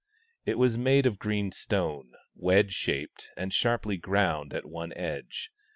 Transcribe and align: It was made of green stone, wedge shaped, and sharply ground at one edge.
It 0.47 0.57
was 0.57 0.79
made 0.79 1.05
of 1.05 1.19
green 1.19 1.51
stone, 1.51 2.13
wedge 2.35 2.73
shaped, 2.73 3.29
and 3.37 3.53
sharply 3.53 3.97
ground 3.97 4.51
at 4.51 4.65
one 4.65 4.93
edge. 4.93 5.51